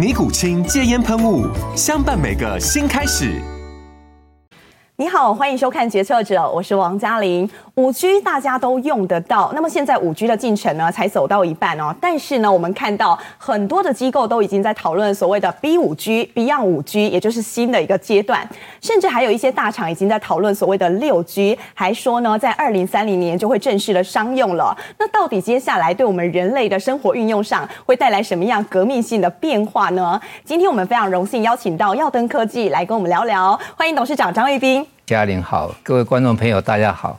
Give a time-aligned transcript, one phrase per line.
[0.00, 1.46] 尼古清戒烟喷雾，
[1.76, 3.38] 相伴每个新开始。
[5.00, 7.48] 你好，欢迎收看《决策者》，我是王嘉玲。
[7.76, 11.96] 五 G 大家都用得到，那么现在五 G 的进程呢，才走到一半哦。
[11.98, 18.46] 但是呢，我们看到很多的机构都已经在讨论所谓的 B 五 G、Beyond 五 G，也就是新的一个阶段。
[18.82, 24.76] 甚至还有一些大厂已经在讨论所谓的六 G，还说呢，在二零三零年就会正式的商用了。
[24.98, 30.20] 那到底接下来对我们人类的生活运用上会带来什么样革命性的变化呢？
[30.44, 34.86] 今天我们非常荣幸邀请到耀登科技来跟我们聊聊，欢迎董事长张育宾。
[35.06, 37.18] 嘉玲好，各位观众朋友，大家好，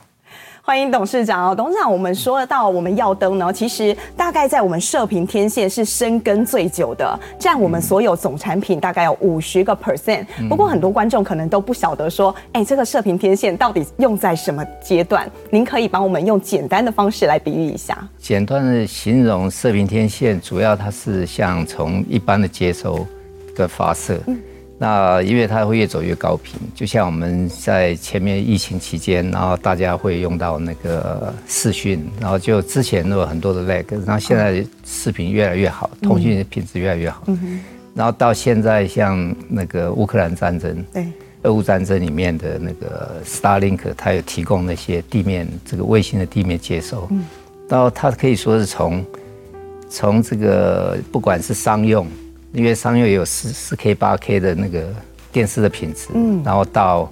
[0.62, 1.54] 欢迎董事长哦。
[1.54, 10.24] 董事长，我们说到我们耀登呢，其实大概在我们射频天线是深耕最久的，占我们所有总产品大概有五十个 percent。
[10.48, 15.30] 不过很多观众可能都不晓得说，哎，这个射频天线到底用在什么阶段？
[15.50, 17.98] 您可以帮我们用简单的方式来比喻一下。
[18.18, 23.06] 简单的形容射频天线，主要它是像从一般的接收
[23.54, 24.18] 的发射。
[24.28, 24.40] 嗯
[24.82, 37.22] 那因为它会越走越高频，就像我们在前面疫情期间，然后大家会用到那个视讯，然后就之前都有很多的 lag，然后现在视频越来越好，通讯的品质越来越好。
[37.28, 37.60] 嗯，
[37.94, 41.06] 然后到现在像那个乌克兰战争，对，
[41.42, 47.24] 俄乌战争里面的那个 Starlink，它有提供那些地面这个卫星的地面接收，嗯，
[47.68, 49.06] 然后它可以说是从
[49.88, 52.04] 从这个不管是商用。
[52.52, 54.88] 因为商用也有四四 K 八 K 的那个
[55.32, 57.10] 电视的品质，嗯，然后到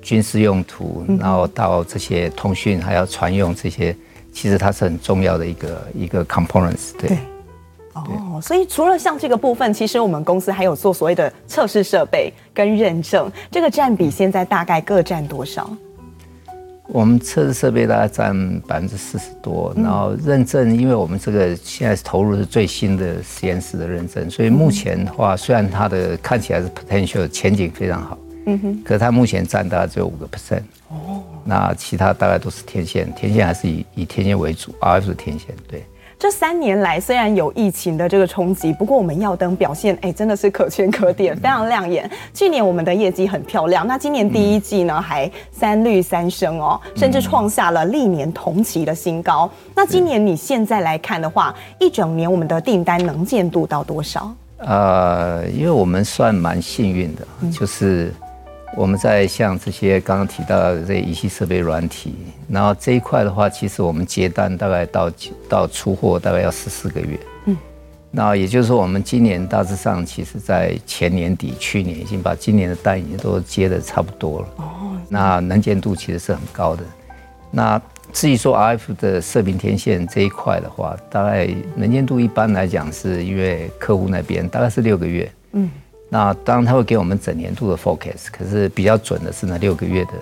[0.00, 3.96] 军事用途，然后到这些通讯还要船用这些，
[4.32, 7.08] 其实它是很重要的一个一个 components，对。
[7.08, 7.18] 对
[7.94, 15.70] 哦，所以除了像这个部分，其实我们公司还有做所谓的测试设备跟认证，这个占比现在大概各占多少？
[16.92, 35.84] 我们测试设备大概占百分之四十多，然后认证，因为我们这个现在投入是最新的实验室的认证，所以目前的话，虽然它的看起来是 potential 前景非常好，嗯哼，可是它目前占大概只有五个 percent，哦，那其他大概都是天线，天线还是以以天线为主，RF 是天线，对。
[36.22, 42.08] 这三年来，虽然有疫情的这个冲击，不过我们耀登表现，哎，真的是可圈可点，非常亮眼。
[42.32, 49.50] 去年我们的业绩很漂亮，那今年第一季呢，还三绿三升哦，甚至创下了历年同期的新高。
[49.74, 54.32] 那今年你现在来看的话，一整年我们的订单能见度到多少？
[54.58, 58.14] 呃，因为我们算蛮幸运的，就是。
[58.74, 62.14] 我们在像这些刚刚提到的这些仪器设备软体，
[62.48, 65.12] 然后这一块的话，其实我们接单大概到
[65.48, 67.18] 到出货大概要十四个月。
[67.44, 67.56] 嗯，
[68.10, 74.48] 那也就是说，我们今年大致上，其实在前年底、去年已经把今年的单已经都接的差不多了。
[74.56, 76.82] 哦，那能见度其实是很高的。
[77.50, 77.80] 那
[78.10, 81.46] 至于说 RF 的射频天线这一块的话，大概
[81.76, 85.30] 能见度一般来讲，是因为客户那边大概是六个月。
[85.52, 85.70] 嗯。
[86.12, 90.12] 那当然他会给我们整年度的 forecast，可是比较准的是那六个月的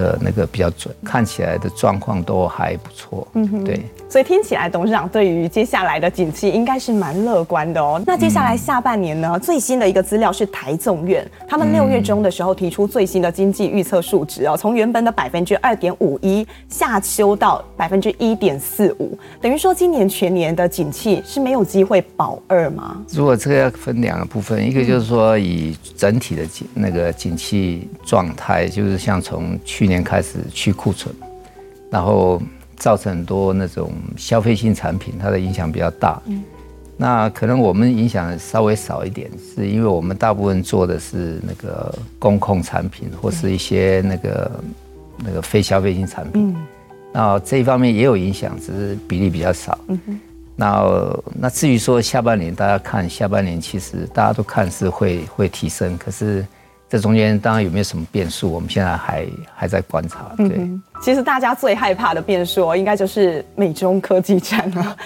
[0.00, 3.26] 的那个比较准，看起来的状况都还不错。
[3.34, 3.80] 嗯哼，对。
[4.08, 8.02] 所以听起来董事长对于接下来的景气应该是蛮乐观的哦。
[8.04, 9.38] 那接下来下半年呢？
[9.38, 23.00] 最新的一个资料是台纵院，他们六月中的时候提出最新的经济预测数值哦，从原本的百分之二点五一下修到百分之一点四五，等于说今年全年的景气是没有机会保二吗？
[23.12, 31.14] 如果这个要分两个部分，一个就是说以整体的景那个景气状态，就是像从去年开始去库存，
[31.90, 32.40] 然后。
[32.80, 36.18] 造成很多那种消费性产品，它的影响比较大。
[36.24, 36.42] 嗯，
[36.96, 44.50] 那可能我们影响稍微少一点，是因为我们大部分做的是那个公控产品，或是一些那个
[45.18, 46.56] 那个非消费性产品。
[46.56, 46.56] 嗯，
[47.12, 49.78] 那这一方面也有影响，只是比例比较少。
[49.88, 50.20] 嗯哼，
[50.56, 56.46] 那那至于说下半年，大家看下半年，其实大家都看是会会提升，可是
[56.90, 60.32] 这中间当然有没有什么变数，我们现在还还在观察。
[60.36, 64.96] 对，嗯、其实大家最害怕的变数，应该就是美中科技战了。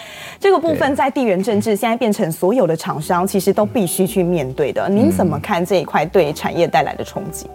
[0.41, 4.89] 这个部分在地缘政治现在变成所有的厂商其实都必须去面对的。
[4.89, 7.47] 您怎么看这一块对产业带来的冲击？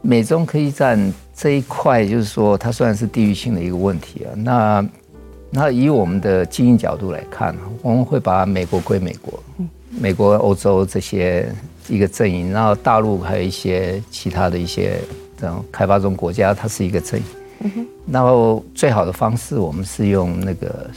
[0.00, 0.98] 美中科技战
[1.34, 4.86] 这一块，就是说它虽然是地域性的一个问题啊，那
[5.50, 9.38] 那以我们的经营角度来看，我们会把美国归美国，
[9.90, 11.46] 美国、欧洲这些。
[11.88, 15.00] 一个阵营，然后大陆还有一些其他的一些
[15.40, 17.26] 这种开发中国家，它是一个阵营。
[17.60, 17.86] 嗯哼。
[18.10, 20.88] 然后最好的方式，我们是用那个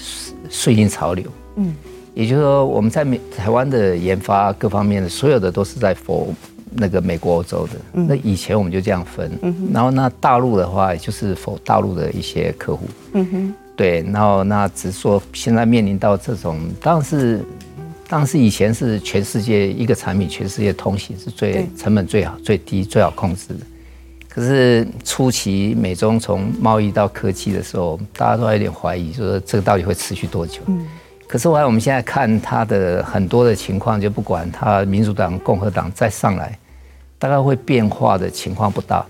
[0.49, 1.25] 顺应潮流。
[1.55, 1.75] 嗯。
[2.13, 6.27] 也就是说，我们在美台湾的研发各方面的所有的都是在 for
[6.73, 7.73] 那个美国、欧洲的。
[7.93, 8.05] 嗯。
[8.07, 9.31] 那以前我们就这样分。
[9.41, 9.69] 嗯哼。
[9.73, 12.85] 然后那大陆的话，就是 for 大陆的一些客户。
[13.13, 13.53] 嗯哼。
[13.75, 17.39] 对，然后那只是说现在面临到这种，当然是。
[18.11, 23.59] 当时以前是全世界一个产品，全世界通行是最成本最好、最低、最好控制的。
[24.27, 30.59] 可是初期美中从贸易到科技的时候，大家都还有点怀疑，说这个到底会持续多久？
[30.65, 30.85] 嗯。
[31.25, 36.59] 可是后来我们现在看它的很多的情况，就不管它民主党、共和党再上来，
[37.17, 39.05] 大概会变化的情况不大。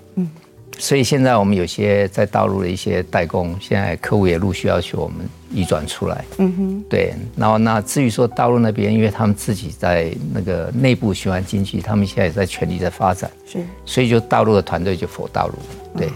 [0.74, 0.80] 嗯。
[0.80, 5.18] 所以现在我们有些在大陆的一些代工，现在客户也陆续要求我们
[5.52, 6.26] 移转出来。
[6.38, 7.14] 嗯哼，对。
[7.36, 13.30] 然后那至于说大陆那边，因为他们自己在那个内部循环经济，他们现在也在全力在发展。
[13.46, 13.60] 是。
[13.86, 15.54] 所以就大陆的团队就 for 大陆，
[15.98, 16.10] 对。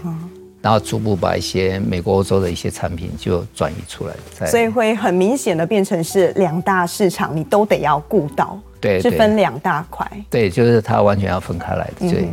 [0.62, 4.46] 然后逐步把一些美国、欧洲的一些产品就转移出来。
[4.48, 8.58] 所以会很明显的变成是两大市场，你都得要顾到。
[8.80, 9.00] 对。
[9.00, 10.10] 是分两大块。
[10.28, 12.10] 对，就是它完全要分开来的。
[12.10, 12.28] 对。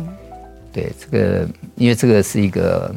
[0.74, 2.92] 对这个，因为这个是一个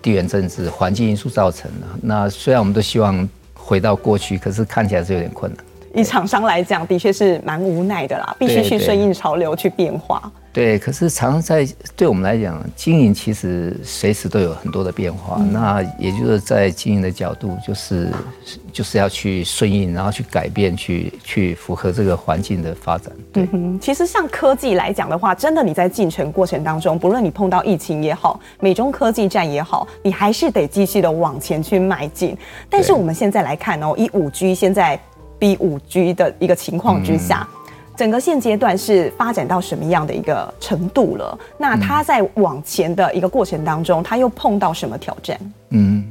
[0.00, 1.86] 地缘政治环境因素造成的。
[2.00, 5.64] 那虽然我们都希望回到过去，可是看起来是有点困难。
[5.94, 10.30] 以厂商来讲，的确是蛮无奈的啦，必须去顺应潮流去变化。
[10.50, 15.36] 对，可是常常在对我们来讲，经营其实随时都有很多的变化。
[15.38, 18.10] 嗯、那也就是在经营的角度，就是
[18.72, 23.12] 就是要去顺应，然后去改变，去去符合这个环境的发展。
[23.32, 32.36] 对，嗯、其实像科技来讲的话，真的你在进程过程当中，不论你碰到疫情也好，美中科技战也好，你还是得继续的往前去迈进。
[32.68, 34.98] 但是我们现在来看哦，以五 G 现在
[35.38, 37.46] 逼五 G 的一个情况之下。
[37.52, 37.54] 嗯
[37.98, 41.36] 整个现阶段是发展到什么样的一个程度了？
[41.58, 45.36] 那它在往前的一个过程当中，它又碰到什么挑战？
[45.70, 46.04] 嗯，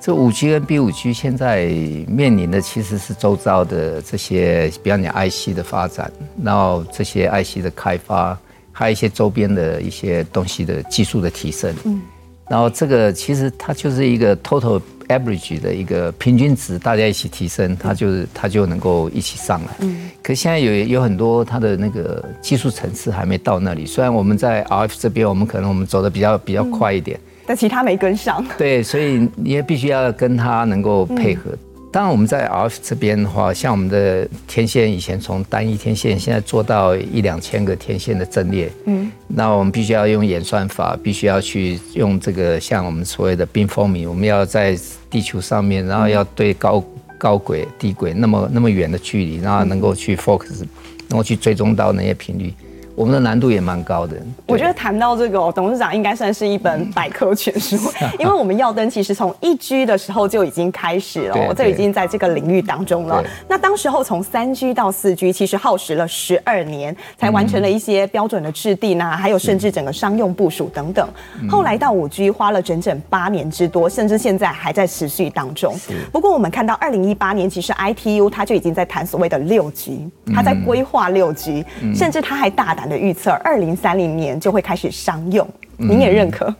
[0.00, 1.66] 这五 G 跟 B 五 G 现在
[2.08, 6.10] 面临的其实是周遭的这些，比方讲 IC 的发展，
[6.42, 8.34] 然后这些 IC 的开发，
[8.72, 11.74] 还有一些周边的一些东西的技术的提升。
[11.84, 12.00] 嗯，
[12.48, 14.80] 然后这个其实它就是一个 total。
[15.18, 19.68] Average 的一个平均值，大家一起提升，它就是它就能够一起上来。
[19.80, 23.84] 嗯，可现在有有很多它的那个技术层次还没到那里。
[23.86, 28.44] 虽然我们在 RF 这边，我们可能我们走的比较比较快一点，但其他没跟上。
[28.56, 31.50] 对，所以你也必须要跟它能够配合。
[31.92, 38.72] 当然，我们在 RF 这边的话，像我们的天线以前从单一天线，现在做到一两千个天线的阵列。
[38.86, 44.74] 嗯，那我们必须要用演算法，必须要去用这个像我们所谓的 beamforming，我们要在
[45.10, 46.82] 地球上面，然后要对高
[47.18, 50.64] 高轨、低轨那么那么远的距离，然后能够去 focus，
[51.08, 52.54] 能够去追踪到那些频率。
[53.02, 54.16] 我们的难度也蛮高的。
[54.46, 57.76] 我觉得谈到这个，董事长应该算是一本百科全书，
[58.16, 63.20] 因为我们耀登其实从一 G 的时候就已经开始了，我这已经在这个领域当中了。
[63.48, 71.04] 那当时候从三 G 到四 G，其实耗时了十二年，才完成了一些标准的制定啊，还有甚至整个商用部署等等。
[71.50, 75.74] 后来到五 G 花了整整八年之多，甚至现在还在持续当中。
[76.12, 82.91] 不过我们看到二零一八年，其实 ITU 它就已经在谈所谓的六 G，它在规划六 G，甚至它还大胆。
[82.92, 86.54] 的预测，二零三零年就会开始商用，您也认可？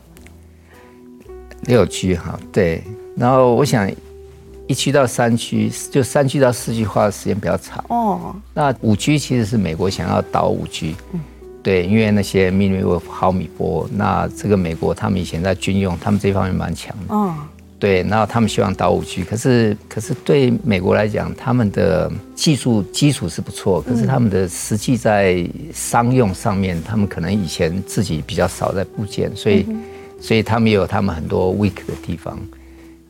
[1.65, 2.83] 六 G 哈，对。
[3.15, 3.89] 然后我想，
[4.67, 7.85] 一区到三区就三区到四区花的时间比较长。
[7.87, 8.35] 哦。
[8.53, 10.95] 那五 G 其实是美国想要导五 G，
[11.61, 17.13] 对，因为那些 millimeter 毫米波，那这个美国他们以前在军用，他们这方面蛮强的。
[17.13, 17.35] 哦。
[17.83, 29.65] 对，然后他们希望导五 G，可是可是对美国来讲，他们的技术基础是不错，可是他们的实际在商用上面，他们可能以前自己比较少在部件，所以
[30.17, 32.39] 所以他们也有他们很多 weak 的地方。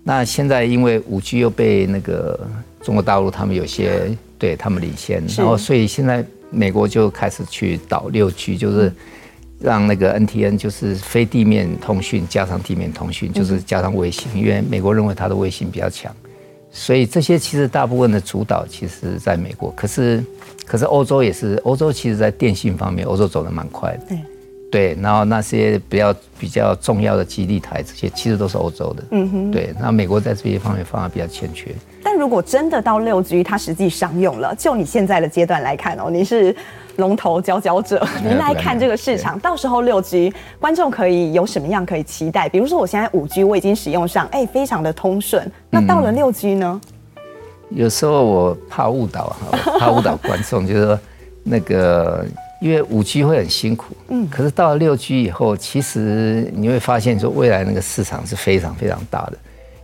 [0.04, 2.40] 那现在因为五 G 又被那个
[2.82, 8.92] 中国大陆他们有些对他们领先，然后所以现在美国就开始去导六 G，就是。
[9.64, 16.14] 让那个 NTN 就是非地面通讯加上地面通讯，就是加上卫星，因为美国认为它的卫星比较强，
[16.70, 19.72] 所以这些其实大部分的主导其实在美国。
[19.72, 20.22] 可是，
[20.66, 24.06] 可是欧洲也是，欧洲其实在电信方面，欧洲走得蛮快的。
[24.10, 24.18] 对，
[24.70, 29.04] 对，然后那些比较比较重要的基地台，这些其实都是欧洲的。
[29.12, 31.72] 嗯哼，对，那美国在这些方面反而比较欠缺。
[32.04, 36.54] 但如果真的到六 G，它实际商用了，就你现在的阶段来看哦，你是
[36.98, 42.48] 龙头佼佼者，您来看这个市场，到时候六 G 观众可以有什么样可以期待？
[42.50, 46.80] 比如说我现在五 G 我已经使用上，哎，非常的通顺，那到了六 G 呢？
[47.70, 51.00] 有时候我怕误导哈， 怕误导观众，就是说
[51.44, 52.26] 那个。
[52.62, 59.38] 因为五 G 会很辛苦，嗯，可是到了六 G 以后，其实你会发现说未来那个市场是非常非常大的。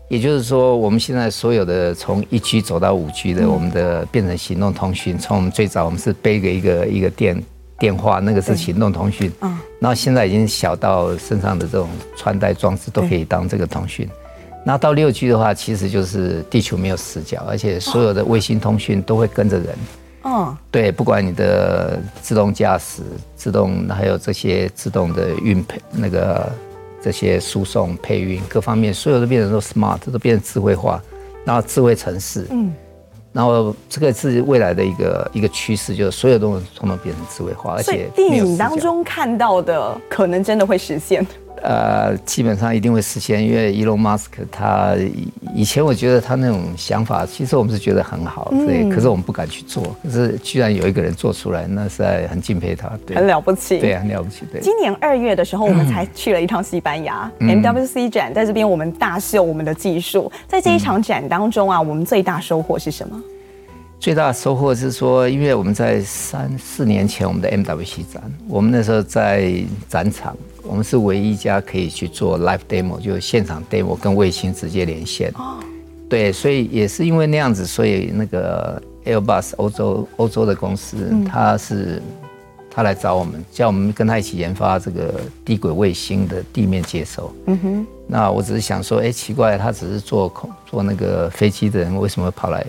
[0.09, 5.17] 也就是说，我们现在所有的从一 G 走到五 G 的，我们的变成行动通讯。
[5.17, 7.43] 从我们最早我们是背个一个一个电
[7.77, 11.87] 电话，那个是行动通讯，嗯，然后现在已经小到身上的这种
[12.17, 14.09] 穿戴装置都可以当这个通讯。
[14.65, 19.67] 那到六 G 的话，其实就是地球没有死角，而且所有的卫星通讯都会跟着人。
[20.23, 23.03] 哦，对，不管你的自动驾驶、
[23.37, 26.51] 自动还有这些自动的运配那个
[27.01, 31.01] 这些输送、配运各方面，所有都变成都 smart，都变成智慧化，
[31.45, 32.73] 然后智慧城市，嗯，
[33.31, 41.25] 然后这个是未来的一个一个趋势，就是所有东西通通变成智慧化，而且电影当中看到的可能真的会实现。
[41.61, 44.95] 呃，基本上一定会实现，因为伊隆马斯克他
[45.53, 49.95] 以前我觉得他那种想法，其实我们是觉得很好，对，嗯、可是我们不敢去做。
[50.03, 54.45] 可是居然有一个人做出来，那实在很敬佩他，对，很了不起，对，很了不起。
[54.51, 60.31] 对，今年二月的时候，我们才去了一趟西班牙、嗯、MWC 展，在这边我们大秀我们的技术。
[60.47, 63.21] 在这一场展当中啊，我们最大收获是什么？
[63.99, 69.53] 最大的收获是说，因为我们在三四年前我们的 MWC 展，我们那时候在
[69.89, 70.35] 展场。
[70.63, 75.31] 我们是唯一一家可以去做 live demo，就是现场 demo 跟卫星直接连线。
[75.35, 75.57] 哦，
[76.07, 82.01] 对，所以也是因为那样子，所以那个 Airbus 欧洲欧洲的公司，他是
[82.69, 87.33] 他来找我们，叫我们跟他一起研发这个低轨卫星的地面接收。
[87.47, 87.87] 嗯哼。
[88.05, 92.63] 那我只是想说，哎，奇怪，他只是做空做那个飞机的人，为什么会跑来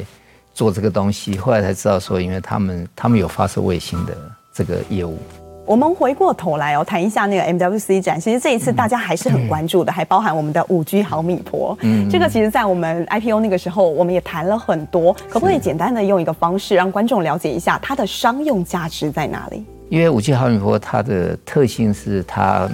[0.60, 1.38] 做这个东西？
[1.38, 4.14] 后来才知道说，因为他们他们有发射卫星的
[4.52, 5.16] 这个业务。
[5.64, 8.20] 我们回过头来哦，谈一下那个 MWC 展。
[8.20, 11.74] 其实这一次大家还是很关注的，还包含我们的五 G 毫米波。
[11.80, 15.16] 嗯，这个其实，在我们 IPO 那个时候，我们也谈了很多。
[15.30, 19.64] 可不可以简单的用一个方式，让观众了解一下它的商用价值在哪里？
[19.88, 22.68] 因为五 G 毫米波它的特性是它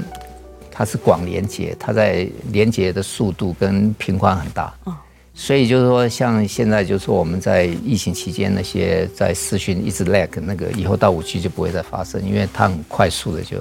[0.73, 4.75] 它是广连接，它在连接的速度跟频宽很大。
[4.83, 4.93] 哦
[5.39, 13.59] 所以就是说，像现在就是说，我们在疫情期间那些在视讯一直 lag 那个，以后到五 G 就不会再发生，因为它很快速的就。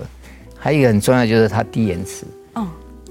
[0.58, 2.26] 还有一个很重要就是它低延迟。
[2.54, 2.66] 哦。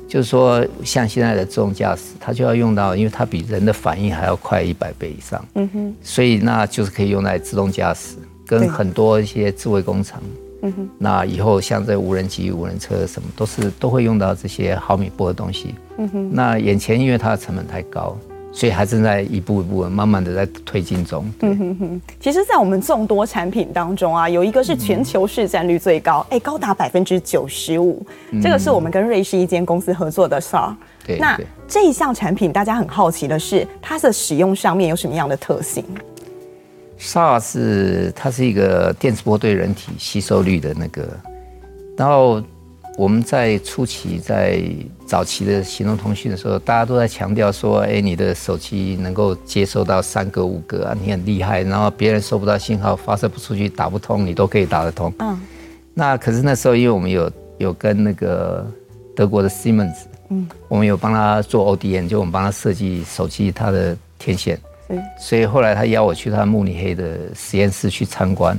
[0.09, 5.45] 就是说，像现在的自动驾驶，它就要用到，因为它比人的反应还要快一百倍以上。
[5.57, 5.95] 嗯哼。
[6.03, 8.17] 所以那就是可以用在自动驾驶
[8.47, 10.23] 跟很多一些智慧工厂。
[10.63, 10.89] 嗯哼。
[10.97, 15.75] 那以后像这无人机、无人车什么，都是都会用到这些毫米波的东西。
[15.99, 16.31] 嗯哼。
[16.33, 18.17] 那眼前因为它的成本太高。
[18.55, 21.29] 所以还正在一步一步慢慢的在推进中。
[21.41, 28.01] 嗯哼哼，其实，在我们众多产品当中啊，有一个是全球市占率最高，哎、嗯，高达百分之九十五。
[28.41, 30.73] 这个是我们跟瑞士一间公司合作的 SAR。
[31.05, 31.19] 对。
[31.19, 35.85] 那这一项产品，大家很好奇的是，它的使用上面有什么样的特性
[37.01, 41.09] ？SAR 是它是一个电磁波对人体吸收率的那个，
[41.97, 42.41] 然后。
[42.97, 44.63] 我们在初期在
[45.05, 51.63] 早期的行动通讯的时候，大家都在强调说：“哎，你的手机能够接收到三个、五个啊，你很厉害。
[51.63, 55.41] 然后别人收不到信号，发射不出去，打不通，你都可以打得通。”嗯。
[55.93, 58.65] 那可是那时候，因为我们有有跟那个
[59.17, 59.97] 德国的 Siemens，
[60.29, 64.57] 嗯，我们有帮他做 ODM，就我们帮他设计手机它的天线。
[64.89, 65.03] 嗯。
[65.19, 68.57] 所以后来他邀我去他慕尼黑的实验室去参观。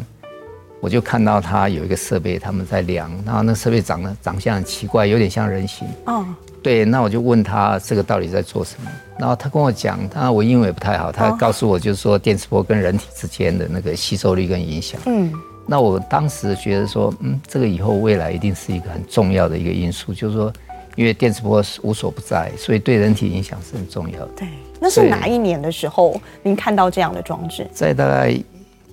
[0.85, 5.87] 我就看到他有一个设备，他们在量，然后那设备长得长相很奇怪，有点像人形。
[6.05, 6.23] 哦，
[6.61, 8.91] 对，那我就问他这个到底在做什么？
[9.17, 15.01] 然后他跟我讲，他我英文也不太好，他告诉我就是说电磁波跟人体之间的那个吸收率跟影响。
[15.07, 15.33] 嗯，
[15.65, 20.53] 那我当时觉得说，嗯，这个以后未来一定是一个很重要的一个因素，就是说，
[20.95, 24.29] 因为电磁波是无所不在，所以对人体影响是很重要的。
[24.37, 24.47] 对，
[24.79, 27.67] 那是哪一年的时候您看到这样的装置？
[27.73, 28.39] 在大概。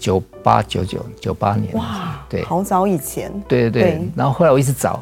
[0.02, 4.09] 九八九九九八年，哇，对，好早以前，对对对，对。
[4.16, 5.00] 然后后来我一直找，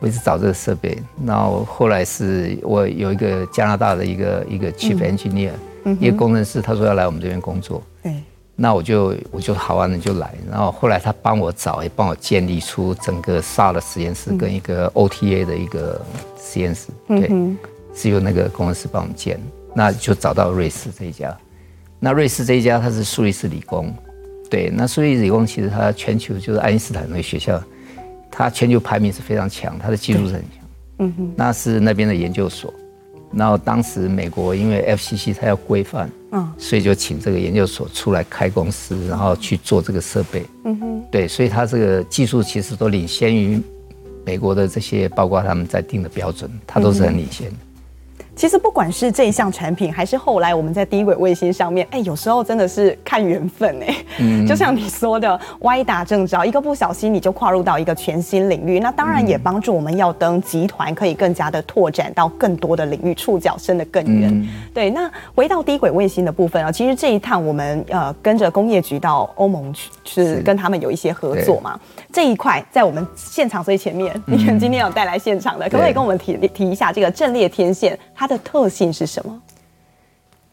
[0.00, 0.98] 我一直找这个设备。
[1.24, 5.52] 然后后来是我有一个加拿大的一个一个 chief engineer，
[5.84, 7.80] 嗯，一个工程师，他说要来我们这边工作。
[8.02, 8.12] 对。
[8.58, 10.34] 那我就我就好玩的就来。
[10.50, 16.00] 然后后来他帮我找，也帮我建立出整个 SAR 的实验室跟一个 OTA 的一个
[16.40, 16.88] 实验室。
[17.06, 17.30] 对，
[17.94, 19.38] 是由那个工程师帮我们建。
[19.72, 21.36] 那就找到瑞士这一家。
[22.00, 23.94] 那瑞士这一家他是苏黎世理工。
[24.48, 27.62] 对，那苏黎世理工其实它全球就是爱因斯坦那个学校，
[28.30, 30.68] 它全球排名是非常强，它的技术是很强。
[30.98, 32.72] 嗯哼，那是那边的研究所。
[33.32, 40.44] 然后当时美国因为 FCC 它要规范，嗯，所以就请这个研究所出来开公司，然后去做这个设备。
[40.64, 43.60] 嗯哼，对，所以它这个技术其实都领先于
[44.24, 47.56] 美国的这些，包括他们在定的标准，它都是很领先的。
[48.36, 53.96] 其实不管是这一项产品，还是后来我们在低轨卫星上面，哎，有时候真的是看缘分哎。
[54.18, 54.46] 嗯。
[54.46, 58.78] 就像你说的，歪打正着，一个不小心你就跨入到一个全新领域。
[58.78, 64.30] 那当然也帮助我们耀登集团可以更加的拓展到更多的领域，触角伸得更远。
[64.30, 64.46] 嗯。
[64.74, 64.90] 对。
[64.90, 71.80] 那回到低轨卫星的部分啊，其实这一趟我们呃跟着工业局到欧盟去，是跟他们有一些合作嘛。
[72.12, 78.25] 这一块在我们现场最前面，你看今天有带来现场的，可不可以跟我们提提一下这个阵列天线它？
[78.26, 79.40] 它的特性是什么？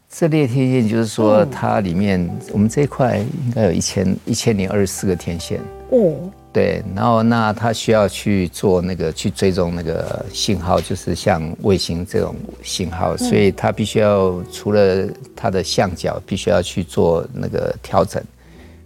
[0.07, 6.13] 这列天线就是说，它里面我们这一块应该有一千一千零二十四个天线哦。
[6.51, 18.23] 对，然后那它需要去做那个去追踪那个信号，就是像卫星这种信号，所以它必须要除了它的相角，必须要去做那个调整。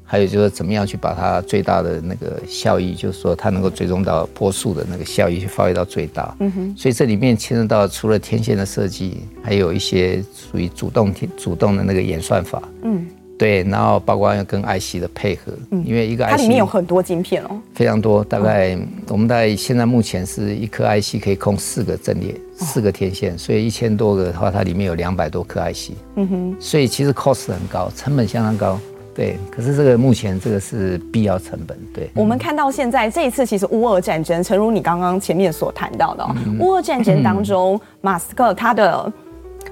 [0.10, 6.34] 还有就是怎么样去把它最大的那个效益，就是说它能够追踪到波束的那个效益去发挥到最大。
[6.40, 6.76] 嗯哼。
[6.78, 12.64] 所以这里面牵涉到除了天线的设计，还有一些属于主动天主动的那个演算法。
[12.84, 13.06] 嗯。
[13.38, 18.76] 对，然后包括要跟 IC 的配合，嗯，因为一个 IC 它里面有很多晶片哦，非常多，大概
[19.10, 25.92] 我们大概现在目前是一颗 IC 可以控四个阵列，四个天线，所以一千多个的话，它里面有两百多颗 IC。
[26.16, 26.56] 嗯哼。
[26.60, 28.80] 所以其实 cost 很高，成本相当高。
[29.18, 31.76] 对，可是这个目前这个是必要成本。
[31.92, 39.12] 对，我们看到现在这一次其实乌俄战争，诚如你刚刚前面所谈到的，嗯、乌俄战争当中，马、嗯、斯克他的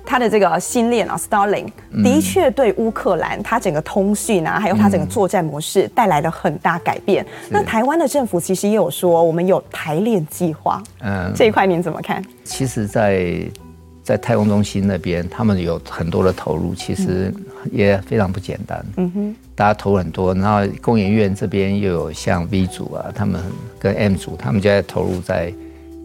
[0.03, 1.67] 他的这个新链啊，Starlink
[2.03, 7.23] 的确对乌克兰他整个通讯啊，还有他整个作战模式带来了很大改变。
[7.23, 10.81] 嗯、那台湾的政府其实也有说，我们有台链计划。
[11.01, 12.19] 嗯，这一块您怎么看？
[12.43, 13.47] 其实，在
[14.05, 17.33] 在太空中心那边，他们有很多的投入，其实
[17.71, 18.85] 也非常不简单。
[18.97, 23.41] 嗯哼，大家投入很多，然后工研院这边又有像 V 组啊，他们
[23.79, 25.51] 跟 M 组，他们就在投入在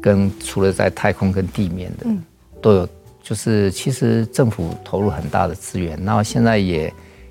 [0.00, 2.06] 跟除了在太空跟地面的
[2.62, 2.88] 都有，
[3.22, 6.90] 就是其实政府投入很大的资源，然后现在也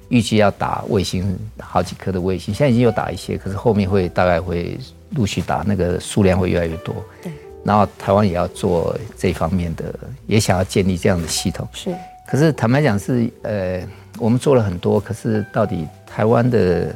[0.10, 4.78] 预计要打卫星好几颗的卫星，现在已经有打一些，可是后面会大概会
[5.16, 6.94] 陆续打，那个数量会越来越多。
[7.24, 7.32] 对。
[7.64, 9.94] 然后台湾也要做这方面的，
[10.28, 11.68] 也想要建立这样的系统。
[11.74, 11.94] 是，
[12.28, 13.82] 可是坦白讲是，呃，
[14.18, 16.96] 我们做了很多，可是到底台湾的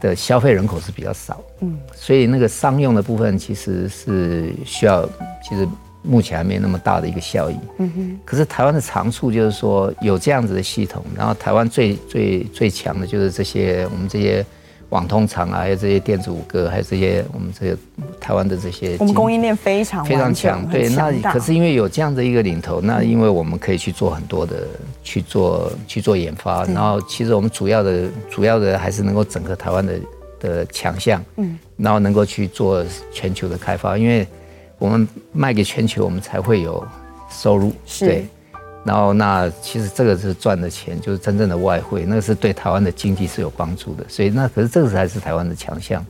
[0.00, 5.08] 的消费人口是比较少，嗯，所以那个商用的部分其实是需要，
[5.42, 5.66] 其实
[6.02, 7.56] 目前还没那么大的一个效益。
[7.78, 8.20] 嗯哼。
[8.24, 14.44] 可是台湾的长处就是说有这样子的系统，然后台湾最最最强的就是这些我们这些。
[14.90, 17.78] 网通厂啊，还有这些电子五哥，还有这些我们这个
[18.20, 20.64] 台湾的这些，我们供应链非常非常强。
[20.70, 24.66] 对，那可是因为有这样的一个领头，那因为我们可以去做很多的
[25.02, 30.00] 去做去做研发，然后其实我们主要的主要的还是能够整合台湾的
[30.38, 34.26] 的强项，嗯，然后能够去做全球的开发，因为
[34.78, 36.86] 我们卖给全球，我们才会有
[37.28, 38.26] 收入，对。
[38.86, 44.04] 然后，那其实这个是赚的钱，就是真正的外汇，那是对台湾的经济是有帮助的。
[44.08, 46.06] 所以，那可是这个才是台湾的强项。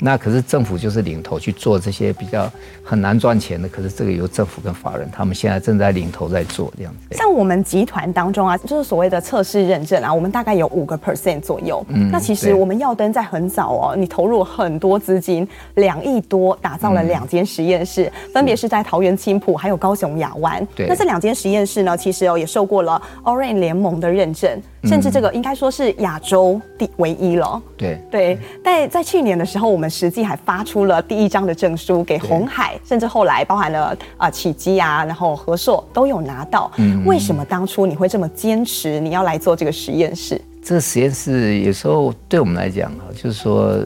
[0.00, 2.50] 那可是政府就是领头去做这些比较
[2.82, 7.16] 很难赚钱的，可是这个由政府跟法人他们现在正在领头在做这样子。
[7.16, 11.84] 像我们集团当中啊，就是所谓的测试认证啊，我们大概有五个 percent 左右。
[11.88, 20.66] 嗯，那其实我们耀登在很早哦，你投入很多资金，两亿多打造了两间实验室，嗯、分别是在桃园青浦还有高雄亚湾。
[20.74, 24.60] 对，那这两间实验室呢，其实哦也受过了 Orange 联盟的认证。
[24.84, 27.60] 甚至这个应该说是亚洲第唯一了。
[27.76, 36.70] 对对，但在去年的时候，我们实际还发出了第一张的证书给红海，甚至后来包含了啊启基啊，然后和硕都有拿到。
[36.76, 40.40] 嗯，为什么当初你会这么坚持你要来做这个实验室？
[40.62, 43.78] 这个实验室有时候对我们来讲啊，就是说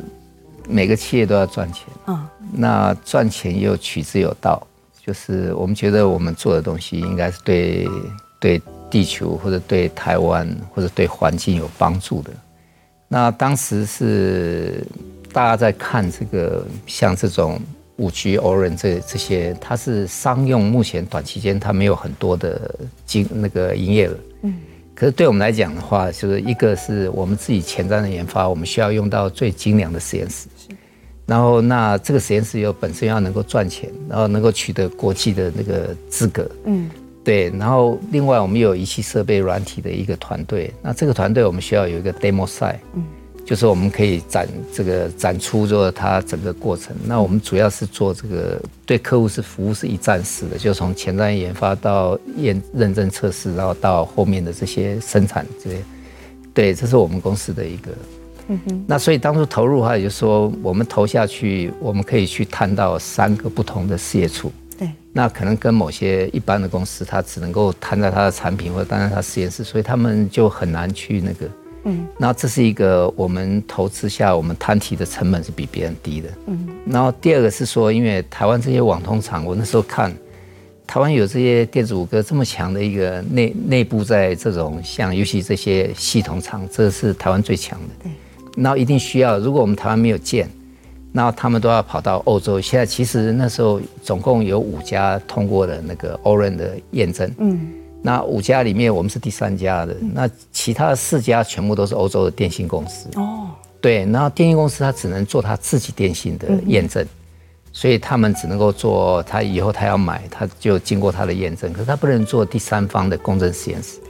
[0.69, 4.61] 每个企业都要赚钱啊，那赚钱又取之有道，
[5.05, 7.89] 就是我们觉得我们做的东西应该是对
[8.39, 8.61] 对。
[8.93, 12.31] 地球或者对台湾或者对环境有帮助的，
[13.09, 14.87] 那当时是
[15.33, 17.59] 大家在看这个像这种
[17.97, 22.75] 五 G O-RAN 这这些，它是商用，目前短期间它没有很多的
[23.07, 24.17] 经那个营业额。
[24.43, 24.61] 嗯。
[24.95, 30.49] 可是对我们来讲的话，就是一个是我们自己前瞻的研发，我们需要用到最精良的实验室。
[30.59, 30.75] 是。
[31.25, 36.51] 然后那这个实验室又本身要能够赚钱，然后能够取得国际的那个资格。
[36.67, 36.91] 嗯。
[37.25, 43.05] 对，然后另外我们有仪器设备软体的一个团队，那这个团队我们需要有一个 demo site，嗯，
[43.45, 46.97] 就是我们可以展这个展出做它整个过程。
[47.07, 55.77] 那我们主要是做这个对客户是服务是一站式的，就从前端研发到验认证测试，然后到后面的这些生产这些。
[56.53, 57.91] 对，这是我们公司的一个。
[58.49, 58.85] 嗯哼。
[58.87, 64.51] 那所以当初投入的话，也就是说我们投下去，我们可以去探到三个不同的事业处。
[64.79, 64.91] 对。
[65.13, 71.49] 那可能跟某些一般的公司，它只能够摊在它的产品或者摊在它实验室，所以他们就很难去那个。
[71.85, 76.29] 嗯，那这是一个我们投资下，我们摊提的成本是比别人低的。
[76.47, 80.15] 嗯，然后第二个是说，因为台湾这些网通厂，我那时候看，
[80.87, 87.89] 台湾有这些电子五哥这么强的一个内内部，在这种像尤其这些系统厂，这是台湾最强的。
[88.05, 88.13] 对，
[88.63, 90.49] 然后一定需要，如果我们台湾没有建，
[91.13, 92.61] 然后他们都要跑到欧洲。
[92.61, 97.33] 现在其实那时候总共有五家通过了那个 Orin 的验证。
[97.39, 97.73] 嗯。
[98.05, 99.95] 那五家里面，我们是第三家的。
[100.13, 103.09] 那其他的四家全部都是欧洲的电信公司。
[103.15, 103.47] 哦，
[103.81, 107.07] 对，然后电信公司它只能做它自己电信的验证，
[107.73, 114.01] 所以他们只能够做，他以后他要买，他就经过他的验证，可是他不能做第三方的公证实验室。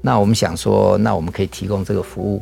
[0.00, 2.40] 那我们想说，那我们可以提供这个服务。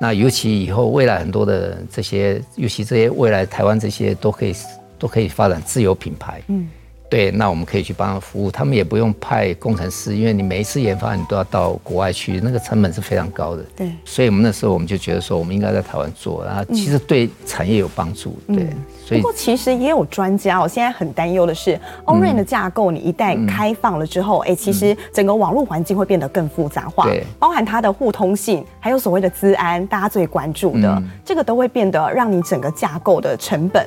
[0.00, 4.54] 那尤其以后未来很多的这些，尤其这些未来台湾这些都可以
[4.98, 6.42] 都可以发展自有品牌。
[6.48, 6.68] 嗯。
[7.08, 13.64] 对，那我们可以去帮他服务，他们也不用派工程师，因为你每一次研发你都要到国外去，那个成本是非常高的。
[13.76, 18.36] 对，所以我们那时候我们就觉得说，我们应该在台湾做，然后其实对产业有帮助。
[18.48, 33.86] 对，嗯、所以不过其实也有专家，我现在很担忧的是，Orin 的架构你一旦开放了之后，哎、嗯，其实整个网络环境会变得更复杂化，对，包含它的互通性，还有所谓的资安，大家最关注的，嗯、这个都会变得让你整个架构的成本。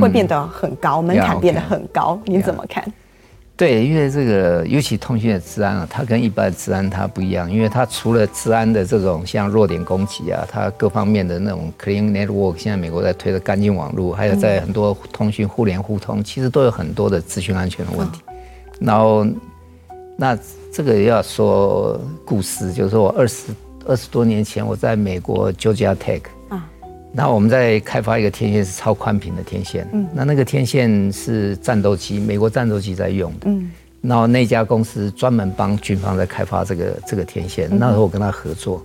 [0.00, 2.84] 会变得很高，门槛变得很高，你怎么看？
[3.56, 18.20] 对，因为这个尤其通讯的治安啊，它跟一般的治安它不一样，因为它除了治安的这种像弱点攻击啊，它各方面的那种 clean network，现在美国在推的干净网络，还有在很多通讯互联互通，其实都有很多的资讯安全的问题。
[18.78, 19.26] 然后，
[20.18, 20.38] 那
[20.70, 23.54] 这个要说故事，就是说我二十
[23.86, 26.20] 二十多年前我在美国 Georgia Tech。
[27.16, 33.70] 那我们在开发一个天线是超宽频的天线，嗯，那那个天线是战斗机，美国战斗机在用的，嗯，
[34.02, 38.84] 然后那家公司专门帮军方在开发这个这个天线，那时候我跟他合作，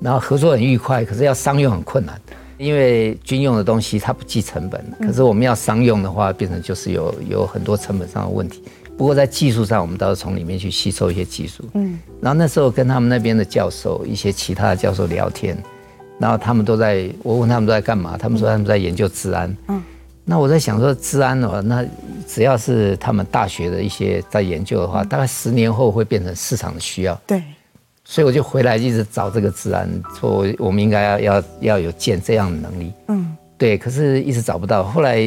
[0.00, 2.18] 然后合作很愉快，可是要商用很困难，
[2.56, 8.62] 因为军用的东西它不计成本，可是我们要商用的话，变成就是有有很多成本上的问题。
[8.96, 15.54] 不过在技术上，我们倒是从里面去吸收一些技术，嗯，然后那时候跟他们那边的教授，一些其他的教授聊天。
[16.18, 18.16] 然后他们都在，我问他们都在干嘛？
[18.16, 19.54] 他们说他们在研究治安。
[19.68, 19.82] 嗯，
[20.24, 21.84] 那我在想说，治安的话，那
[22.26, 27.14] 只要是他们大学的一些在研究的话，大概十年后会变成市场的需要。
[27.26, 27.42] 对，
[28.04, 32.92] 所以我就回来一直找这个治安，说我们应该要要要有建这样的能力。
[33.08, 34.82] 嗯，对，可是一直找不到。
[34.82, 35.22] 后来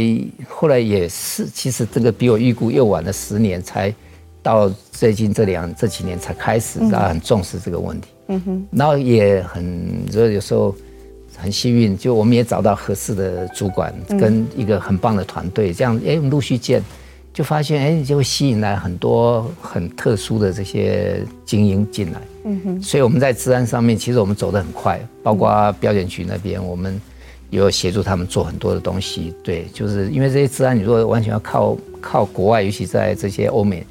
[0.48, 3.94] 后来也是，其实这个比我预估又晚了十年，才
[4.42, 8.10] 到最近这两这几年才开始，大家很重视这个问题。
[8.12, 8.16] 嗯
[8.46, 10.76] 哼，然后也很，就有时候
[11.38, 16.84] 很幸运，就我们也找到合适的主管跟一个很棒的团队，这样哎，陆续见，
[17.34, 22.22] 就发现哎，就会吸引来很多很特殊的这些精英进来。
[22.44, 27.00] 嗯哼，所以我们在治安上面，其实我们走得很快，包括标检局那边，我们
[27.50, 29.34] 有协助他们做很多的东西。
[29.44, 33.84] 对，就是因为这些治安，你如果完全要靠靠国外，尤其在这些欧美。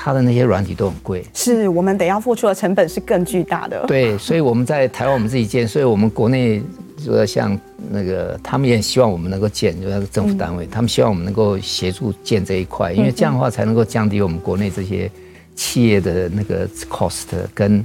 [0.00, 3.84] 它的那些软体都很贵，是我们得要付出的成本是更巨大的。
[3.88, 6.62] 对，所以我们在台湾我们自己建，所以我们国内
[6.96, 7.58] 就说像
[7.90, 15.10] 那个，他们也希望我们能够建，就那个政府单位，他们希望我们能够协助建这一块，因为这样的话才能够降低我们国内这些
[15.56, 17.84] 企业的那个 cost，跟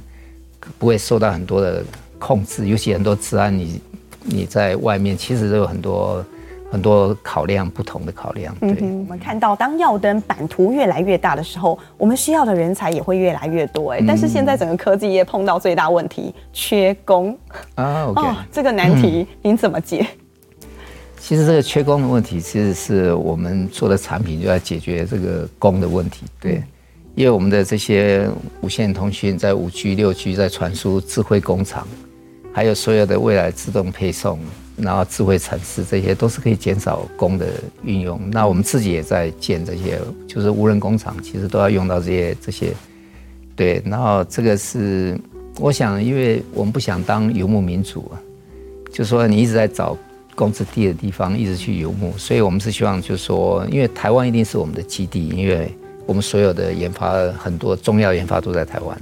[0.78, 1.82] 不会受到很多的
[2.20, 3.80] 控制，尤其很多治安，你
[4.22, 6.24] 你在外面其实都有很多。
[6.74, 8.52] 很多考量，不同的考量。
[8.58, 13.92] 对，嗯、我们看到，当耀灯版图越来越大的时候，我们需要的人才也会越来越多。
[13.92, 17.38] 哎，但是现在整个科技业碰到最大问题，缺工
[17.76, 18.06] 啊。
[18.06, 20.04] Okay、哦，这个难题、嗯、您怎么解？
[21.20, 26.26] 其实这个缺工的问题，其实是我们做的产品就要解决这个工的问题。
[26.40, 26.60] 对，
[27.14, 28.28] 因为我们的这些
[28.62, 31.86] 无线通讯在五 G、六 G 在传输，智慧工厂，
[32.52, 34.40] 还有所有的未来自动配送。
[34.76, 37.46] 然后智慧城市这些都是可以减少工的
[37.82, 38.20] 运用。
[38.30, 42.72] 那我们自己也在建这些，就是无人工厂，其实都要用到这些这些。
[43.56, 45.16] 对，然后这个是
[45.60, 48.18] 我想，因为我们不想当游牧民族啊，
[48.92, 49.96] 就说你一直在找
[50.34, 55.70] 工资低的地方，一直去游牧，所以我们是希望，就是说，因为台湾一定是我们的基地，因为
[56.04, 59.00] 我们所有的研发很多重要研发都在台湾。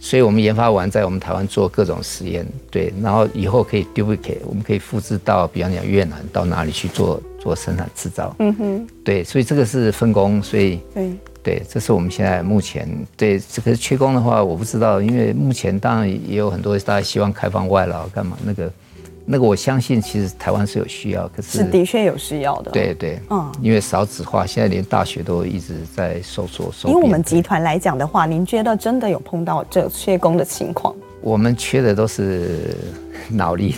[0.00, 18.72] 所以我们研发完在我们台湾做各种实验，对，然后以后可以 duplicate，我们可以复制到，比方讲越南到哪里去做做生产制造，嗯哼，对，所以这个是分工，所以对对，这是我们现在目前对这个缺工的话，我不知道，因为目前当然也有很多大家希望开放外劳干嘛那个。
[19.30, 22.70] 那个我相信，其实台湾是有需要，可是是的确有需要的。
[22.70, 26.72] 对对，嗯，因为少子化，现在连大学都一直在收缩。
[26.90, 30.94] 以我们集团来讲的话，您觉得真的有碰到这缺工的情况？
[31.20, 32.74] 我们缺的都是
[33.28, 33.74] 脑力，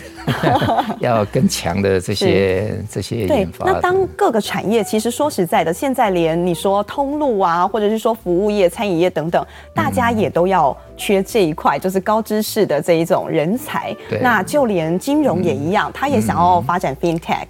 [1.01, 3.67] 要更强的这些这些研发。
[3.67, 13.95] 那当各个产业，其实说实在的，现在连你说通路啊，或者是说服务业、餐饮业等等，大家也都要缺这一块，就是高知识的这一种人才。
[14.21, 17.47] 那就连金融也一样，他也想要发展 FinTech。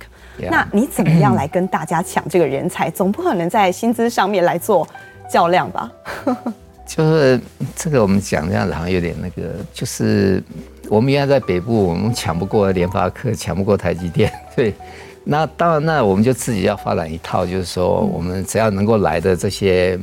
[0.51, 2.89] 那你怎么样来跟大家抢这个人才？
[2.89, 4.89] 总不可能在薪资上面来做
[5.31, 5.91] 较量吧？
[6.87, 7.39] 就是
[7.77, 10.43] 这个，我们讲这样子好像有点那个，就是
[10.91, 14.75] 我们原来在北部，我们抢不过联发科，抢不过台积电， 对。
[15.23, 19.97] 那当然，那我们就自己要发展一套，就是说，我们只要能够来的这些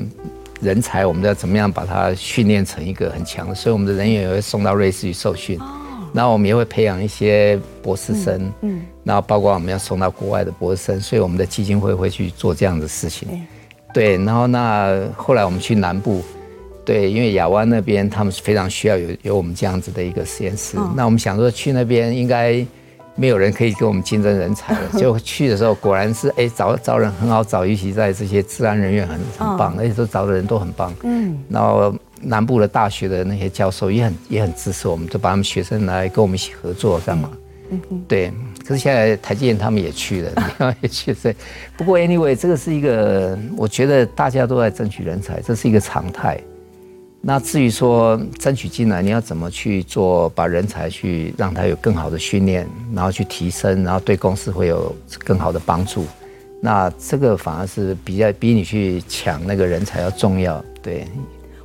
[0.61, 5.59] 人才，我们要怎么样把它训练成一个很强的，所以我们的人员也会送到瑞士去受训。
[6.13, 13.27] 然后我们也会培养一些博士生，嗯，然后包括我们要送到国外的博士生，所以我们的基金会会去做这样的事情。
[13.93, 16.23] 对，然后那后来我们去南部。
[16.87, 20.77] 对，因为亚湾那边他们是非常需要有有我们这样子的一个实验室。
[20.77, 22.65] 哦、那我们想说去那边应该
[23.15, 24.79] 没有人可以跟我们竞争人才了。
[24.97, 30.93] 结果去的时候果然是哎找找人很好找，尤其在这些治安人员很很棒，哦、而且都找的人都很棒。
[31.03, 37.29] 嗯，然后南部的大学的那些教授也很也很支持我们，就把他们学生来跟我们一起合作干嘛？
[37.69, 38.31] 嗯嗯，对。
[38.65, 41.33] 可是现在台积电他们也去了， 也去了。
[41.75, 46.39] 不过 anyway，这个是一个我觉得大家都在争取人才，这是一个常态。
[47.29, 56.05] 那至于说争取进来，你要怎么去做，把人才去让他有更好的训练，然后去提升，然后对公司会有更好的帮助。
[56.61, 61.05] 那这个反而是比较比你去抢那个人才要重要，对。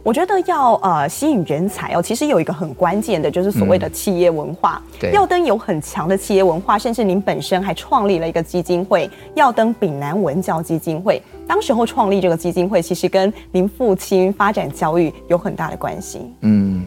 [0.04, 4.82] 我觉得要呃吸引人才哦，其实有一个很关键的，就是所谓的企业文化。
[4.92, 11.22] 嗯、对，耀登有很强的企业文化，甚至您本身还创立了一个基金会——耀登丙南文教基金会。
[11.46, 16.20] 当时候创立这个基金会，其实跟您父亲发展教育有很大的关系。
[16.40, 16.84] 嗯，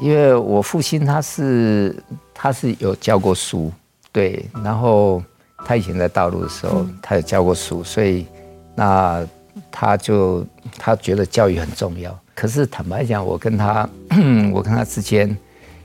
[0.00, 1.94] 因为我父亲他是
[2.34, 3.70] 他是有教过书，
[4.10, 5.22] 对，然后
[5.64, 8.26] 他以前在大陆的时候，他有教过书，所以
[8.74, 9.24] 那
[9.70, 10.44] 他就
[10.76, 12.18] 他觉得教育很重要。
[12.40, 13.86] 可是坦白讲，我跟他，
[14.50, 15.36] 我跟他之间，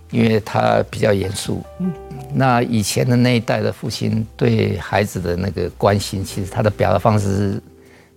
[0.09, 1.61] 因为他比较严肃。
[1.81, 1.91] 嗯，
[2.33, 7.61] 那以前的那一代的父亲对孩子的那个关心，其实他的表达方式是，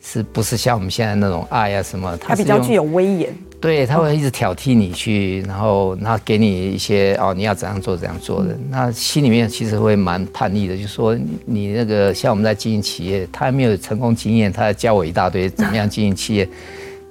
[0.00, 2.16] 是不是像我们现在那种爱啊什么？
[2.18, 3.34] 他比较具有威严。
[3.60, 8.56] 对，他会一直挑剔你去，然后然后给你一些哦，你要怎样做怎样做的。
[8.70, 16.48] 那心里面其实会蛮叛逆的，就是说你那个像我们在经营企业，他还没有成功经验，他还教我一大堆怎么样经营企业。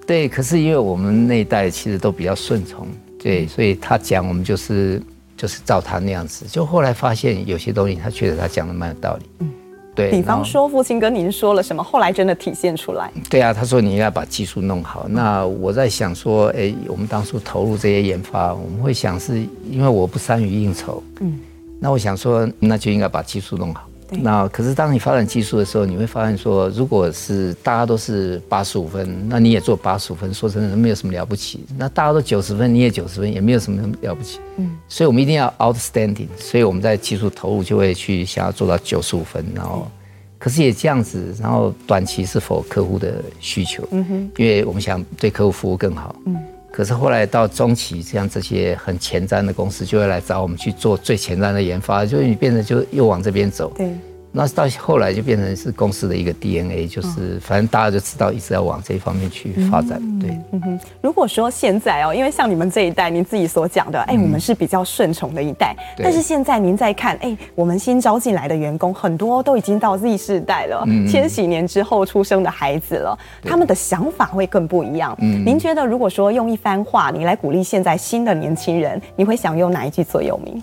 [0.07, 2.87] 对，可是因为我们那一代其实都比较顺从，
[3.21, 5.03] 对，所以他讲我们就是
[5.35, 6.45] 就是照他那样子。
[6.45, 9.25] 就后来发现有些东西，他确实他讲的蛮有道理。
[9.39, 9.49] 嗯，
[9.93, 10.09] 对。
[10.09, 13.11] 比方说，父亲跟您说了什么，后来真的体现出来。
[13.29, 15.05] 对啊，他说你要把技术弄好。
[15.09, 21.03] 那我在想说，哎，我们当初投入这些研发，我们会想是因为我不善于应酬。
[21.19, 21.37] 嗯。
[21.79, 23.87] 那我想说，那就应该把技术弄好。
[24.09, 31.65] 对那可是当你发展技术的时候，你会发现说，如果是大家都是八十五分，那你也做八十五分，说真的没有什么了不起。
[31.77, 34.39] 那大家都九十分，你也九十分，也没有什么了不起。
[34.57, 39.91] 嗯，所以我们一定要 outstanding，所以我们在技术投入就会去想要做到九十五分，然后，
[40.37, 43.83] 可是也这样子，然后短期是否客户的需求？
[43.91, 46.15] 嗯哼，因为我们想对客户服务更好。
[46.25, 46.37] 嗯。
[46.71, 53.71] 可是后来到中期，像这些很前瞻的公司就会来找我们去做最前瞻的研发，就是你变成就又往这边走。
[53.75, 53.91] 对。
[54.37, 59.99] 那到后来就变成是公司的一个 DNA，就是反正大家就知道一直要往这一方面去发展。
[60.19, 60.79] 对，嗯哼。
[61.01, 65.75] 如果说现在哦，因为像你们这一代，您自己所讲的，哎，我们是比较顺从的一代。
[65.97, 75.17] 但是现在您在看，哎，我们新招进来的员工很多都已经到 Z 世代了，千禧年之后出生的孩子了，他们的想法会更不一样。
[75.19, 75.43] 嗯。
[75.43, 80.61] 您觉得如果说用一番话，你来鼓励现在新的年轻人，你会想用哪一句座右铭？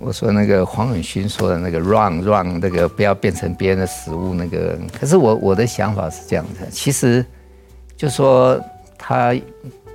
[0.00, 7.24] 我说那个黄永勋说的那个 run run 那个不要变成别人的食物那个，可是我我的想法是这样的，其实
[7.96, 8.60] 就说
[8.96, 9.34] 他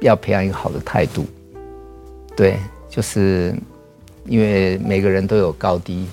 [0.01, 1.25] 要培养一个好的态度，
[2.35, 2.57] 对，
[2.89, 3.55] 就是
[4.25, 6.07] 因为每个人都有高低，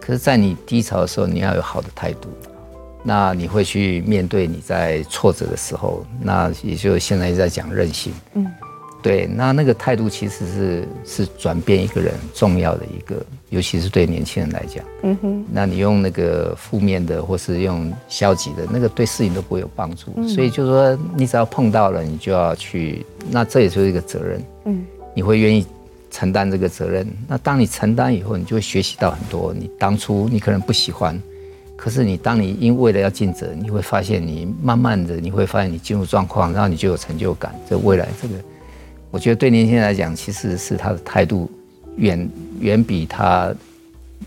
[0.00, 2.28] 可是，在你低潮的时候，你要有好的态度，
[3.04, 8.46] 那你会去面对你在挫折的时候，那也就现在在讲韧性，嗯。
[9.00, 14.84] 对，那那个态度其实是是转变一个人重要的一个，尤其是对年轻人来讲。
[15.02, 20.12] 嗯哼，那你用那个负面的，或是用消极的，那个对事情都不会有帮助。
[20.16, 24.42] 嗯、所以就是说，你只要碰到了，你就要去，那这也就是一个责任。
[24.64, 24.84] 嗯，
[25.14, 25.64] 你会愿意
[26.10, 27.06] 承担这个责任。
[27.28, 29.54] 那当你承担以后，你就会学习到很多。
[29.54, 31.16] 你当初你可能不喜欢，
[31.76, 37.54] 可是你当你因为了要尽责，你会发现你慢慢的你会发现你进入状况，然后你就有成就感。
[37.70, 38.34] 这未来这个。
[39.10, 41.50] 我觉得对年轻人来讲，其实是他的态度
[41.96, 42.28] 远
[42.60, 43.52] 远比他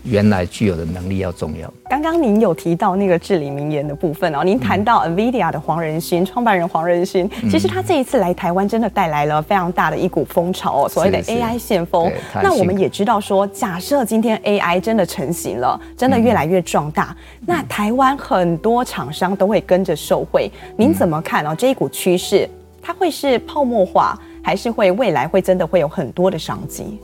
[0.02, 1.72] 原来具有的能力要重要。
[1.88, 12.10] 刚刚您有提到那个至理名言的部分哦，您谈到 NVIDIA 的黄仁勋，创办人黄仁勋，其实他这一次来台湾，真的带来了非常大的一股风潮哦，所谓的 AI 旋风。
[12.42, 17.16] 那我们也知道说，假设今天 AI 真的成型了，真的越来越壮大，
[17.46, 20.50] 那台湾很多厂商都会跟着受惠。
[20.76, 21.54] 您怎么看哦？
[21.56, 22.48] 这一股趋势，
[22.82, 24.18] 它会是泡沫化？
[24.42, 26.98] 还是会未来会真的会有很多的商机。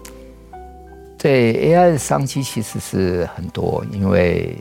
[1.17, 4.57] 对 AI 的商机其实是很多，因为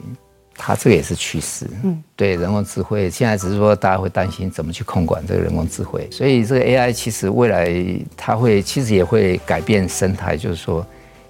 [0.56, 1.68] 它这个也是趋势。
[1.84, 7.72] 嗯，对人工智慧，现在只是说大家会担心怎么去控管这个人工智慧，所以这个 AI 其实未来
[8.16, 10.86] 它会其实也会改变生态，就是说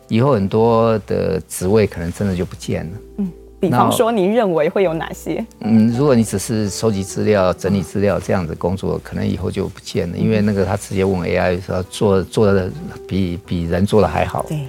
[0.08, 2.92] 以后很多的职位可能真的就不见了。
[3.18, 3.32] 嗯。
[3.60, 5.44] 比方说，您认为会有哪些？
[5.62, 12.72] 嗯，如果你只是收集资料、整理资料这样的工作，可能以后就不见了，因为那个他直接问 AI 说做做的
[13.08, 14.46] 比比人做的还好。
[14.48, 14.60] 对，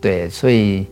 [0.00, 0.86] 对，所以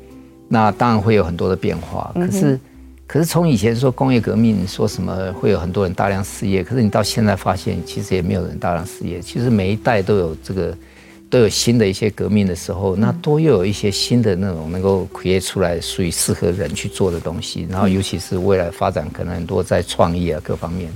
[0.48, 2.12] 那当然会有很多的变化。
[2.14, 2.58] 可是，
[3.06, 9.20] 可是从以前说工业革命说什么会有很多人大量失业，可是你到现在发现，其实也没有人大量失业。
[9.20, 10.76] 其实每一代都有这个。
[11.35, 20.92] 都有新的一些革命的时候，那都又有一些新的那种能够 create 出来属于适合人去做的东西，然后尤其是未来发展可能很多在创意啊各方面。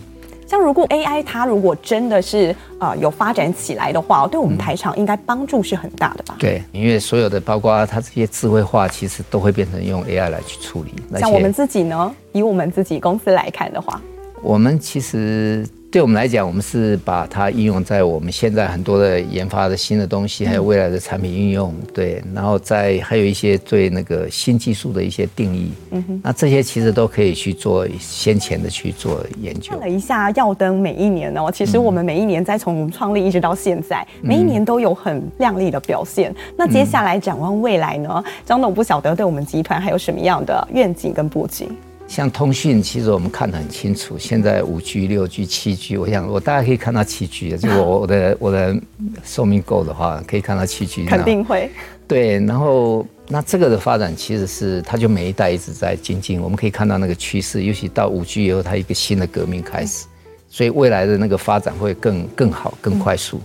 [0.46, 6.36] 像如果 AI 它如果真的是啊有发展起来的话，对我们台厂应该帮助是很大的吧？
[6.38, 11.18] 对，因为所有的包括它这些智慧化，其实都会变成用 AI 来去处理。
[11.18, 14.00] 像我们自己呢，以我们自己公司来看的话，
[14.40, 15.66] 我们其实。
[15.90, 21.74] 对我们来讲，我们是把它应用在我们现在很多的研发的新的东西，还有未来的产品应用。
[21.94, 25.70] 对，然后在还有一些对那个新技术的一些定义。
[25.92, 29.70] 嗯哼，那这些其实都可以去做先前的去做研究。
[29.70, 36.34] 看了一下耀登每一年哦，其实我们每一年在从创立一直到现在，每一年都有很亮丽的表现。
[36.54, 38.22] 那接下来展望未来呢？
[38.44, 41.66] 张董不晓得对我们集团还有什么样的愿景跟布局？
[42.08, 44.18] 像通讯，其实我们看得很清楚。
[44.18, 47.58] 现在五 G、六 G、七 G，我想我大概可以看到七 G 的。
[47.58, 48.74] 就我我的我的
[49.22, 51.04] 寿命够的话，可以看到七 G。
[51.04, 51.70] 肯定会。
[52.08, 56.40] 对，然后那这个的发展其实是它就每一代一直在精进。
[56.40, 60.06] 我们可以看到那个趋势，尤其到五 G 以后，它一个新的革命开始，
[60.48, 63.38] 所以未来的那个发展会更更好、更快速。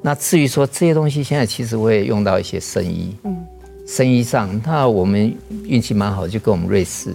[0.00, 3.36] 那至于说这些东西，现在其实会用到一些生医，嗯，
[3.84, 7.12] 生医上，那我们运气蛮好，就跟我们瑞士。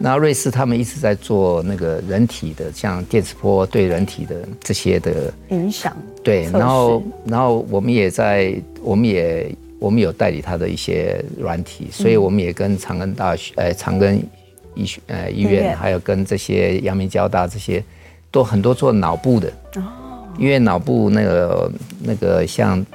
[0.00, 5.96] 那瑞士他们一直在做那个人体的，像电磁波对人体的这些的影响。
[6.22, 14.20] 对，然后然后我们也在，我们也我们有代理他的一些软体，所以我们也跟长庚大学、呃长庚
[14.74, 17.82] 医学呃医院，还有跟这些阳明交大这些，
[18.30, 19.52] 都很多做脑部的。
[19.76, 19.82] 哦。
[20.38, 22.86] 因为脑部那个那个像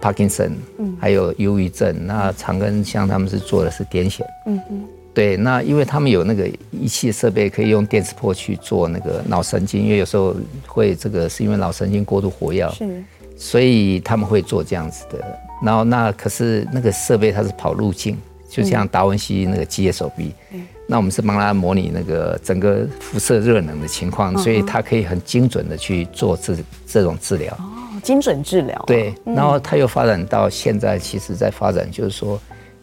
[0.00, 4.22] 帕金森，嗯，还有忧郁症，那长庚像他们是做的是癫痫。
[4.46, 4.84] 嗯嗯。
[5.16, 13.02] 对，那因为他们有那个仪器设备，可以用电磁波去做那个脑神经，因为有时候会这个是因为脑神经过度活跃，是，
[13.34, 15.24] 所以他们会做这样子的。
[15.64, 26.54] 然后那可是那个设备它是跑路径，就像达文西那个机械手臂，嗯，那我们是帮他模拟那个整个辐射热能的情况，所以他可以很精准的去做这
[26.86, 27.50] 这种治疗。
[27.54, 28.84] 哦，精准治疗。
[28.86, 32.38] 对，然后他又发展到现在，其实在发展就是说，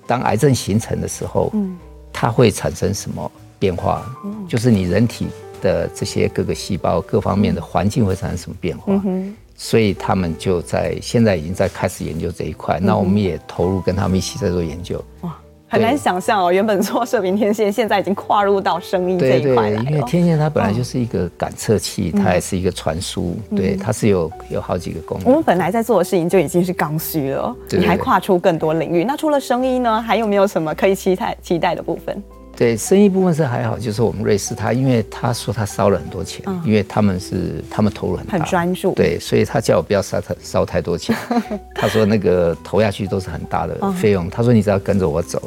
[0.08, 1.78] 当癌症形成的时候，嗯。
[2.14, 4.06] 它会产生什么变化？
[4.48, 5.28] 就是你人体
[5.62, 8.94] 的这些各个细胞各方面的环境会产生什么变化？
[9.56, 12.80] 所以他们就在现在已经在开始研究这一块。
[12.82, 15.04] 那我们也投入跟他们一起在做研究。
[15.22, 15.38] 哇，
[15.74, 19.84] 很难想象哦，原本做射频天线，现在已经跨入到声音这一块了。
[19.86, 25.28] 因为天线它本来就是一个感测器，它也是一个传输，对，它是有有好几个功能。
[25.28, 29.04] 我们本来在做的事情就已经是刚需了，你还跨出更多领域。
[29.04, 32.22] 那除了声音呢，还有没有什么可以期待期待的部分？
[32.56, 41.16] 对，生意部分是还好，就是我们瑞士他，因为他说他烧了很多钱，因为他们是他们投入很大，很专注，对，所以他叫我不要烧太烧太多钱。
[41.74, 45.42] 他说那个投下去都是很大的费用，他说你只要跟着我走。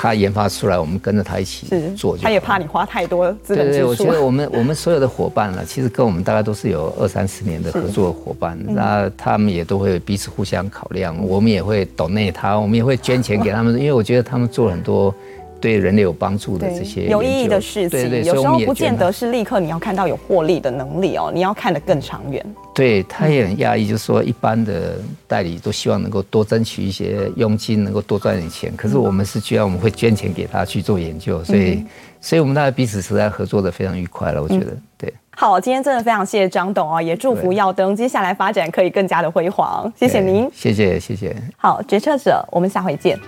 [0.00, 2.16] 他研发出来，我们跟着他一起做。
[2.16, 3.80] 他也怕你花太多资本支出。
[3.80, 15.14] 对对，我觉得我们我们所有的伙伴呢，其实跟我们大概都是有二三十年的合作伙伴，那他们也都会彼此互相考量，我们也会 donate 他，我们也会捐钱给他们，因为我觉得他们做了很多。
[15.60, 22.44] 对人类有帮助的这些有意义的事情，对对对，有时候不见得是立刻你要看到有获利的能力哦，你要看得更长远。
[22.74, 28.72] 对，他也很讶异，就是说一般的代理都希望能够多争取一些佣金，能够多赚点钱。
[28.76, 31.84] 可是我们是居然我们会捐钱给他去做研究，所以
[32.20, 34.42] 所以我们大家彼此实在合作的非常愉快了。
[34.42, 35.12] 我觉得对。
[35.32, 39.90] 好，今天真的非常谢谢张董啊，也祝福耀登接下来发展可以更加的辉煌。
[39.98, 41.34] 谢谢您，谢谢谢谢。
[41.56, 43.18] 好，决策者，我们下回见。